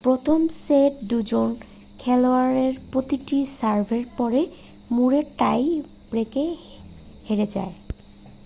প্রথম 0.03 0.39
সেটে 0.59 0.79
দুজন 1.09 1.49
খেলোয়াড়ের 1.99 2.73
প্রতিটি 2.91 3.37
সার্ভের 3.57 4.03
পরেই 4.17 4.47
ম্যুরে 4.89 5.21
টাই 5.39 5.63
ব্রেকে 6.09 6.45
হেরে 7.27 7.47
যায় 7.55 7.73